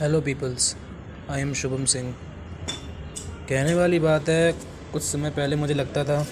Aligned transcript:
Hello 0.00 0.20
peoples 0.20 0.76
I 1.30 1.40
am 1.40 1.52
Shubham 1.54 1.84
Singh 1.84 2.14
कहने 3.48 3.74
वाली 3.74 3.98
बात 3.98 4.28
है, 4.28 4.52
कुछ 4.92 5.02
समय 5.02 5.30
पहले 5.30 5.56
मुझे 5.56 5.74
लगता 5.74 6.04
था 6.04 6.22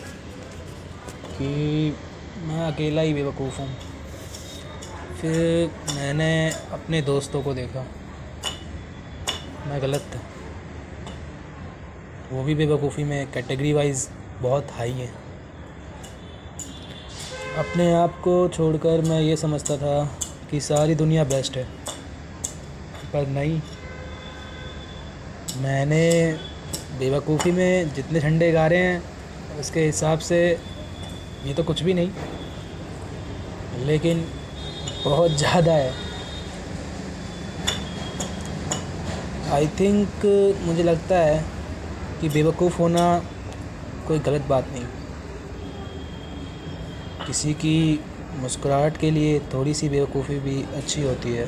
कि 1.33 1.47
मैं 2.43 2.73
अकेला 2.73 3.03
ही 3.03 3.15
बेवकूफ़ 3.15 3.61
हूँ। 3.61 3.69
फिर 5.21 5.71
मैंने 5.95 6.51
अपने 6.51 7.03
दोस्तों 7.03 7.43
को 7.43 7.55
देखा। 7.55 7.87
मैं 9.67 9.83
गलत 9.83 10.01
था। 10.01 10.21
वो 12.33 12.43
भी 12.45 12.55
बेवकूफ़ी 12.55 13.05
में 13.05 13.33
कैटेगरी 13.33 13.73
वाइज 13.73 14.09
बहुत 14.41 14.67
हाई 14.73 14.93
है। 14.93 15.09
अपने 17.59 17.93
आप 17.93 18.21
को 18.21 18.49
छोड़कर 18.49 19.01
मैं 19.01 19.21
ये 19.21 19.37
समझता 19.37 19.77
था 19.77 20.19
कि 20.51 20.61
सारी 20.61 20.95
दुनिया 20.95 21.25
बेस्ट 21.25 21.57
है। 21.57 21.82
पर 23.13 23.27
नहीं। 23.29 23.61
मैंने 25.63 26.05
बेवकूफ़ी 26.99 27.51
में 27.53 27.95
जितने 27.95 28.21
झंडे 28.21 28.51
गारे 28.53 28.77
हैं, 28.79 29.03
उसके 29.61 29.81
हिसाब 29.81 30.19
से 30.21 30.39
ये 31.47 31.55
तो 31.55 31.63
कुछ 31.65 31.83
भी 31.83 31.95
नहीं, 31.95 32.11
लेकिन 33.87 34.25
बहुत 35.05 35.31
ज़्यादा 35.39 35.73
है। 35.73 35.93
आई 39.53 39.67
थिंक 39.81 40.25
मुझे 40.67 40.83
लगता 40.83 41.17
है 41.19 41.45
कि 42.21 42.29
बेवकूफ़ 42.31 42.77
होना 42.79 43.07
कोई 44.09 44.19
गलत 44.21 44.47
बात 44.49 44.69
नहीं। 44.73 44.85
किसी 47.27 47.53
की 47.55 48.01
मुस्कुराहट 48.37 48.97
के 48.97 49.11
लिए 49.11 49.39
थोड़ी 49.55 49.75
सी 49.75 49.89
बेवकूफ़ी 49.89 50.39
भी 50.41 50.63
अच्छी 50.77 51.03
होती 51.03 51.33
है। 51.33 51.47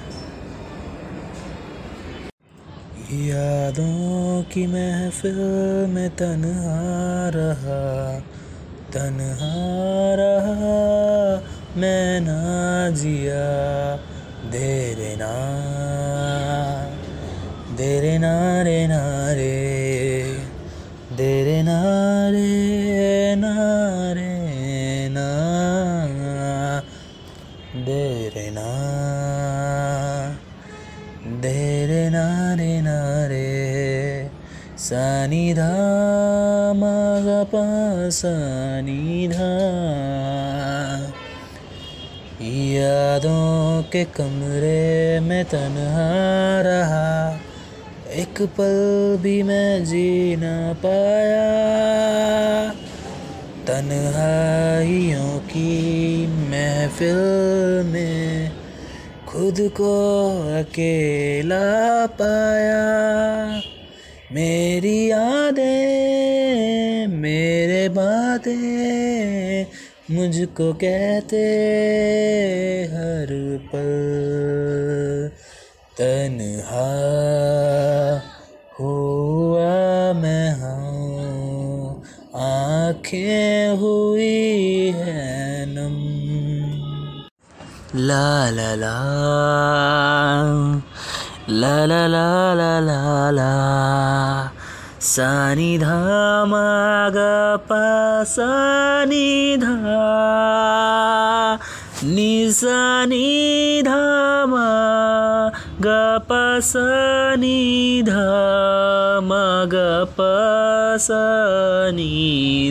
यादों 3.22 4.43
की 4.43 4.66
महफिल 4.66 5.37
में 5.90 6.11
तन्हा 6.11 7.28
रहा 7.28 8.20
तन्हा 8.93 9.55
रहा, 10.14 10.76
मैं 11.76 12.20
ना 12.20 12.90
जिया, 12.90 13.96
देरे 14.50 15.16
ना, 15.16 15.34
देरे 17.76 18.19
नारे 18.19 18.87
नारे 18.87 19.55
देरे 21.12 21.62
नारे 21.62 22.50
नारे 23.37 24.28
ना 24.28 24.33
सानिधा 34.94 35.70
मगपा 36.76 38.08
सानिधा 38.08 39.49
यादों 42.75 43.82
के 43.82 44.05
कमरे 44.05 45.20
में 45.20 45.44
तन्हा 45.44 46.11
रहा, 46.61 47.41
एक 48.11 48.43
पल 48.43 49.19
भी 49.23 49.43
मैं 49.43 49.85
जी 49.85 50.37
ना 50.37 50.73
पाया। 50.73 51.49
तन्हाइयों 53.67 55.38
की 55.38 56.26
महफिल 56.26 57.20
में 57.93 58.52
खुद 59.29 59.56
को 59.61 59.94
अकेला 60.61 62.06
पाया। 62.06 62.85
मेरी 64.34 65.10
यादें, 65.10 67.06
मेरे 67.06 67.88
बातें 67.88 69.66
मुझको 70.10 70.72
कहते 70.72 71.42
हर 72.92 73.26
पल। 73.72 75.31
तन्हा 75.98 76.90
हुआ 78.81 80.12
मैं 80.12 80.50
हूँ, 80.54 82.02
आँखें 82.34 83.69
हुई 83.76 84.92
है 84.96 85.66
नम। 85.69 86.14
ला 87.96 88.50
ला 88.50 88.75
ला। 88.75 88.94
ला 91.49 91.87
ला 91.87 92.06
ला 92.08 92.55
ला 92.55 92.81
ला 92.81 93.31
ला। 93.31 94.50
सानी 95.00 95.79
धाम 95.79 96.55
सानी 98.26 99.56
निशानी 102.05 103.82
धाम 103.82 104.55
ग 105.85 106.19
पसनी 106.31 108.02
धाम 108.02 109.29
ग 109.73 110.05
पसनी 110.20 111.11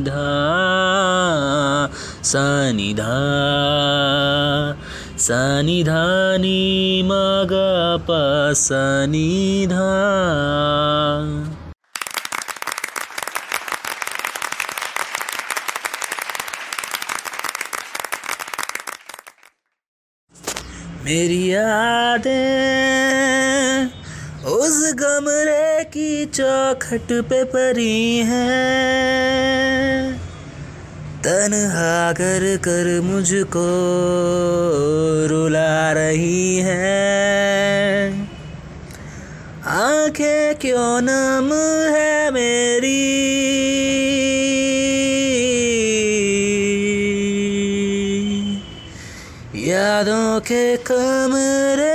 धा 0.08 0.25
सनी 2.24 2.94
धा 2.94 3.14
सानी 5.24 5.84
धा 5.84 6.06
नि 6.38 7.04
मा 7.06 7.25
ग 7.52 7.60
पा 8.08 8.22
सानी 8.62 9.68
धा 9.72 9.92
मेरी 21.06 21.42
यादें 21.52 22.34
उस 24.52 24.78
कमरे 25.00 25.84
की 25.94 26.25
चौखट 26.25 27.12
पे 27.30 27.44
परी 27.54 28.18
हैं। 28.25 29.62
तन्हा 31.25 32.12
कर 32.12 32.58
कर 32.58 33.02
मुझको 33.02 33.66
रुला 35.30 35.92
रही 35.92 36.58
हैं। 36.58 38.31
आँखें 39.66 40.56
क्यों 40.56 41.02
नम 41.02 41.50
है 41.96 42.31
मेरी? 42.31 43.24
यादों 49.72 50.40
के 50.40 50.78
कमरे 50.78 51.93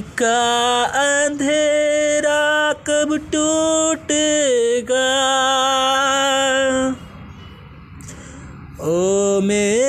का 0.00 0.82
अंधेरा 0.82 2.72
कब 2.72 3.16
टूटेगा? 3.32 5.04
ओ 8.80 9.40
मेरे 9.40 9.87